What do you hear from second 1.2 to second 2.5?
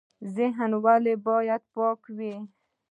باید پاک وي؟